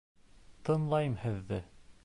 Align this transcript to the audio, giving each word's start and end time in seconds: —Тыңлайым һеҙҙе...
—Тыңлайым 0.69 1.19
һеҙҙе... 1.27 1.65